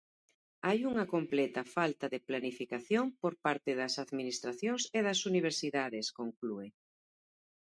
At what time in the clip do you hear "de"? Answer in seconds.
2.13-2.23